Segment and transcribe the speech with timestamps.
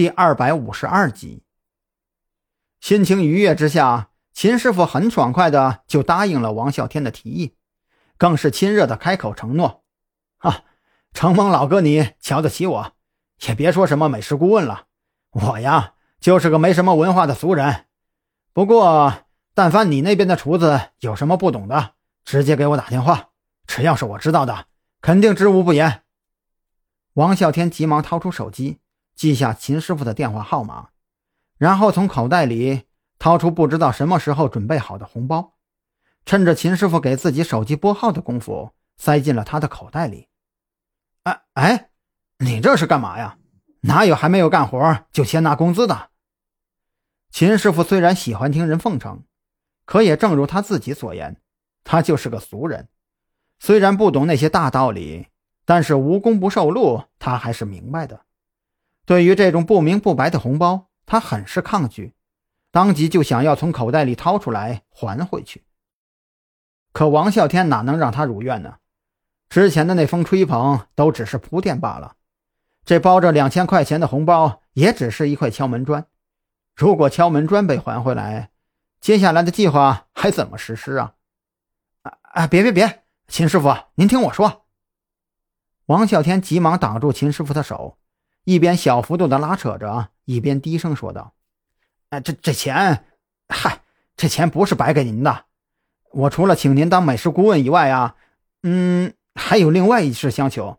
[0.00, 1.42] 第二百五十二集。
[2.80, 7.54] 心情愉悦之下，秦师傅很爽快的就答应了王啸天的提议，
[8.16, 9.84] 更是亲热的开口承诺
[10.40, 10.62] ：“啊，
[11.12, 12.92] 承蒙老哥你瞧得起我，
[13.46, 14.86] 也别说什么美食顾问了，
[15.32, 17.84] 我呀就是个没什么文化的俗人。
[18.54, 21.92] 不过，但凡你那边的厨子有什么不懂的，
[22.24, 23.28] 直接给我打电话，
[23.66, 24.64] 只要是我知道的，
[25.02, 26.04] 肯定知无不言。”
[27.12, 28.79] 王啸天急忙掏出手机，
[29.20, 30.88] 记下秦师傅的电话号码。
[31.58, 32.84] 然后从口袋里
[33.18, 35.52] 掏出不知道什么时候准备好的红包，
[36.24, 40.28] 趁着秦师傅给自己手机拨号的功夫，塞进了他的口袋里。
[41.24, 41.90] 哎哎，
[42.38, 43.36] 你这是干嘛呀？
[43.80, 46.08] 哪有还没有干活就先拿工资的？
[47.30, 49.24] 秦师傅虽然喜欢听人奉承，
[49.84, 51.38] 可也正如他自己所言，
[51.84, 52.88] 他就是个俗人。
[53.58, 55.26] 虽然不懂那些大道理，
[55.66, 58.24] 但是无功不受禄，他还是明白的。
[59.10, 62.14] 对于这种不明不白的红包，他很是抗拒，
[62.70, 65.64] 当即就想要从口袋里掏出来还回去。
[66.92, 68.76] 可王啸天哪能让他如愿呢？
[69.48, 72.14] 之前的那封吹捧都只是铺垫罢了，
[72.84, 76.06] 这包着两千块钱的红包也只是一块敲门砖。
[76.76, 78.52] 如果敲门砖被还回来，
[79.00, 81.14] 接下来的计划还怎么实施啊？
[82.02, 82.46] 啊啊！
[82.46, 84.66] 别别别，秦师傅，您听我说。
[85.86, 87.96] 王啸天急忙挡住秦师傅的手。
[88.44, 91.34] 一边小幅度的拉扯着，一边低声说道
[92.10, 93.04] ：“哎，这这钱，
[93.48, 93.82] 嗨，
[94.16, 95.44] 这钱不是白给您的。
[96.10, 98.16] 我除了请您当美食顾问以外啊，
[98.62, 100.78] 嗯，还有另外一事相求。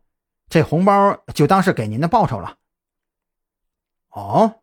[0.49, 2.57] 这红包就当是给您的报酬了。”
[4.09, 4.55] 哦，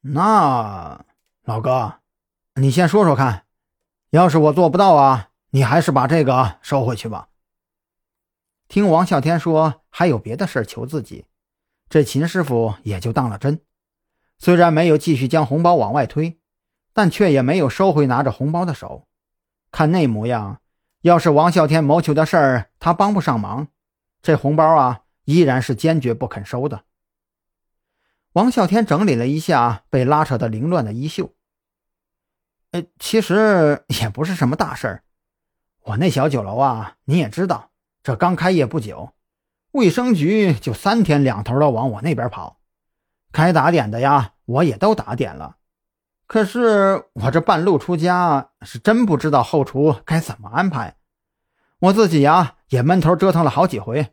[0.00, 1.04] 那
[1.42, 1.94] 老哥，
[2.54, 3.46] 你先说说看，
[4.10, 7.28] 要是我做不到啊，你还是把这个收回去吧。
[8.68, 11.24] 听王啸天说还有别的事求自己。
[11.92, 13.60] 这秦师傅也就当了真，
[14.38, 16.40] 虽然没有继续将红包往外推，
[16.94, 19.06] 但却也没有收回拿着红包的手。
[19.70, 20.62] 看那模样，
[21.02, 23.68] 要是王啸天谋求的事儿他帮不上忙，
[24.22, 26.84] 这红包啊依然是坚决不肯收的。
[28.32, 31.34] 王啸天整理了一下被拉扯的凌乱的衣袖，
[32.70, 35.04] 呃，其实也不是什么大事儿。
[35.82, 37.70] 我那小酒楼啊，你也知道，
[38.02, 39.12] 这刚开业不久。
[39.72, 42.58] 卫生局就三天两头的往我那边跑，
[43.32, 45.56] 该打点的呀，我也都打点了。
[46.26, 50.96] 可是我这半路出家，是真不知道后厨该怎么安排。
[51.78, 54.12] 我自己呀，也闷头折腾了好几回，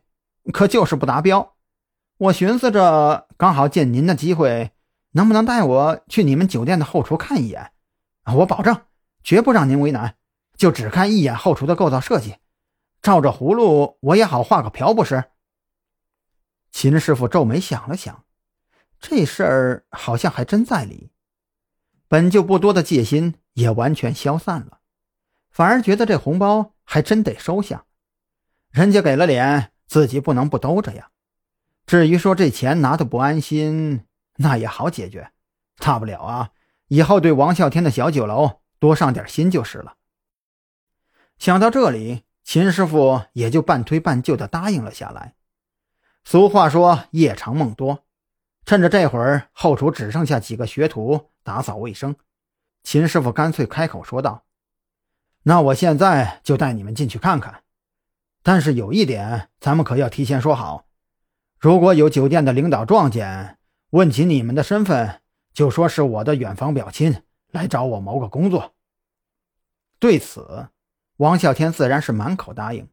[0.52, 1.54] 可就是不达标。
[2.16, 4.72] 我寻思着，刚好见您的机会，
[5.12, 7.72] 能不能带我去你们酒店的后厨看一眼？
[8.36, 8.80] 我保证，
[9.22, 10.14] 绝不让您为难，
[10.56, 12.36] 就只看一眼后厨的构造设计，
[13.02, 15.24] 照着葫芦，我也好画个瓢，不是？
[16.70, 18.24] 秦师傅皱眉想了想，
[19.00, 21.10] 这事儿好像还真在理。
[22.08, 24.80] 本就不多的戒心也完全消散了，
[25.50, 27.84] 反而觉得这红包还真得收下。
[28.70, 31.10] 人家给了脸，自己不能不兜着呀。
[31.86, 34.04] 至于说这钱拿的不安心，
[34.36, 35.32] 那也好解决，
[35.78, 36.50] 大不了啊，
[36.88, 39.96] 以后对王啸天的小酒楼多上点心就是了。
[41.38, 45.34] 想到这里，秦师傅也就半推半就的答应了下来。
[46.24, 48.04] 俗话说“夜长梦多”，
[48.64, 52.14] 趁着这会儿后厨只剩下几个学徒打扫卫生，
[52.82, 54.44] 秦师傅干脆开口说道
[55.42, 57.64] ：“那我现在就带你们进去看看。
[58.42, 60.86] 但是有一点，咱们可要提前说好：
[61.58, 63.58] 如果有酒店的领导撞见，
[63.90, 68.74] 问起你们的身份，就说是我的远房表亲来找我谋个工作。”
[69.98, 70.68] 对此，
[71.16, 72.88] 王啸天自然是满口答应，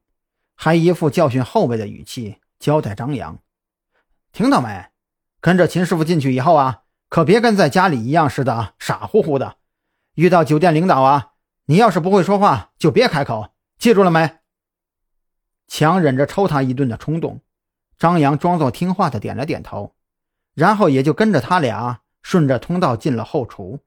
[0.55, 2.37] 还一副教训后辈的语气。
[2.67, 3.39] 交代张扬，
[4.33, 4.87] 听到没？
[5.39, 9.55] 跟着秦师傅进去以后啊，可别跟在家里一样似的傻乎乎的。
[10.15, 11.31] 遇到酒店领导啊，
[11.67, 14.39] 你要是不会说话，就别开口，记住了没？
[15.69, 17.39] 强忍着抽他一顿的冲动，
[17.97, 19.95] 张扬装作听话的点了点头，
[20.53, 23.79] 然后也就跟着他俩顺着通道进了后厨。